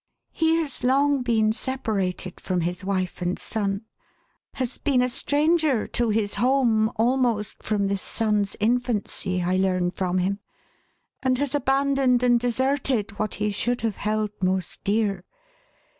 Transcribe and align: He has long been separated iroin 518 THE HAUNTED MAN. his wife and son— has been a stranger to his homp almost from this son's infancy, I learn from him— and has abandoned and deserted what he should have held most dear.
He 0.31 0.55
has 0.55 0.83
long 0.83 1.21
been 1.21 1.51
separated 1.53 2.37
iroin 2.37 2.65
518 2.65 2.65
THE 2.65 2.65
HAUNTED 2.65 2.65
MAN. 2.65 2.73
his 2.73 2.85
wife 3.11 3.21
and 3.21 3.37
son— 3.37 3.81
has 4.55 4.77
been 4.79 5.01
a 5.03 5.07
stranger 5.09 5.85
to 5.85 6.09
his 6.09 6.33
homp 6.41 6.91
almost 6.95 7.61
from 7.61 7.85
this 7.85 8.01
son's 8.01 8.55
infancy, 8.59 9.43
I 9.43 9.57
learn 9.57 9.91
from 9.91 10.17
him— 10.17 10.39
and 11.21 11.37
has 11.37 11.53
abandoned 11.53 12.23
and 12.23 12.39
deserted 12.39 13.19
what 13.19 13.35
he 13.35 13.51
should 13.51 13.81
have 13.81 13.97
held 13.97 14.31
most 14.41 14.83
dear. 14.83 15.23